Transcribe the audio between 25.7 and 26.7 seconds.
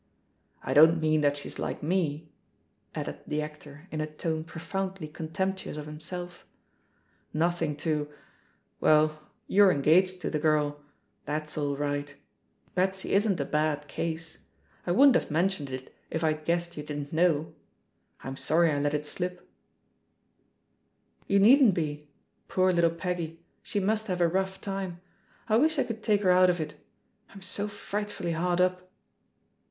I could take her out of